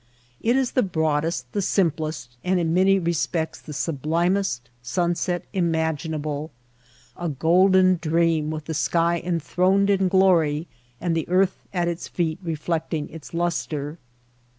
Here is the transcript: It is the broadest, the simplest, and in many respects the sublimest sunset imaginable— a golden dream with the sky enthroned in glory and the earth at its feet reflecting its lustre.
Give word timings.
It 0.41 0.55
is 0.55 0.71
the 0.71 0.81
broadest, 0.81 1.45
the 1.53 1.61
simplest, 1.61 2.35
and 2.43 2.59
in 2.59 2.73
many 2.73 2.97
respects 2.97 3.61
the 3.61 3.71
sublimest 3.71 4.71
sunset 4.81 5.45
imaginable— 5.53 6.49
a 7.15 7.29
golden 7.29 7.97
dream 8.01 8.49
with 8.49 8.65
the 8.65 8.73
sky 8.73 9.21
enthroned 9.23 9.91
in 9.91 10.07
glory 10.07 10.67
and 10.99 11.15
the 11.15 11.29
earth 11.29 11.67
at 11.71 11.87
its 11.87 12.07
feet 12.07 12.39
reflecting 12.41 13.09
its 13.09 13.31
lustre. 13.31 13.99